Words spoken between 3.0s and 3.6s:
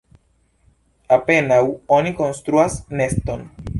neston.